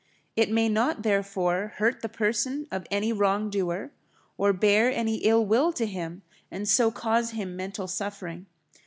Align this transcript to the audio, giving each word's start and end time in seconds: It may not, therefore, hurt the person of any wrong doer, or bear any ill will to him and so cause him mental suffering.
It 0.35 0.49
may 0.49 0.67
not, 0.67 1.03
therefore, 1.03 1.73
hurt 1.75 2.01
the 2.01 2.09
person 2.09 2.67
of 2.71 2.87
any 2.89 3.13
wrong 3.13 3.51
doer, 3.51 3.91
or 4.35 4.51
bear 4.51 4.91
any 4.91 5.17
ill 5.17 5.45
will 5.45 5.71
to 5.73 5.85
him 5.85 6.23
and 6.49 6.67
so 6.67 6.89
cause 6.89 7.29
him 7.37 7.55
mental 7.55 7.87
suffering. 7.87 8.47